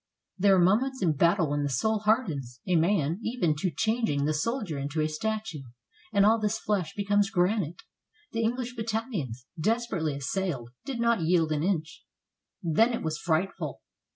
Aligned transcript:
There 0.39 0.55
are 0.55 0.59
moments 0.59 1.03
in 1.03 1.13
battle 1.13 1.51
when 1.51 1.61
the 1.61 1.69
soul 1.69 1.99
hardens 1.99 2.59
a 2.65 2.75
man 2.75 3.19
even 3.23 3.53
to 3.57 3.69
changing 3.69 4.25
the 4.25 4.33
soldier 4.33 4.79
into 4.79 4.99
a 4.99 5.07
statue, 5.07 5.61
and 6.11 6.25
all 6.25 6.39
this 6.39 6.57
flesh 6.57 6.95
becomes 6.95 7.29
granite. 7.29 7.83
The 8.31 8.41
English 8.41 8.75
battalions, 8.75 9.45
des 9.59 9.81
perately 9.91 10.15
assailed, 10.17 10.71
did 10.85 10.99
not 10.99 11.21
yield 11.21 11.51
an 11.51 11.61
inch. 11.61 12.03
Then 12.63 12.93
it 12.93 13.03
was 13.03 13.19
frightful. 13.19 13.83